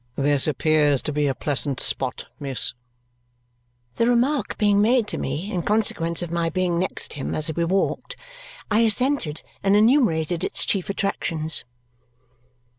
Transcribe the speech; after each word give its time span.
This 0.15 0.47
appears 0.47 1.03
to 1.03 1.11
be 1.13 1.27
a 1.27 1.35
pleasant 1.35 1.79
spot, 1.79 2.25
miss." 2.39 2.73
The 3.97 4.07
remark 4.07 4.57
being 4.57 4.81
made 4.81 5.05
to 5.09 5.19
me 5.19 5.51
in 5.51 5.61
consequence 5.61 6.23
of 6.23 6.31
my 6.31 6.49
being 6.49 6.79
next 6.79 7.13
him 7.13 7.35
as 7.35 7.53
we 7.55 7.65
walked, 7.65 8.15
I 8.71 8.79
assented 8.79 9.43
and 9.61 9.75
enumerated 9.75 10.43
its 10.43 10.65
chief 10.65 10.89
attractions. 10.89 11.65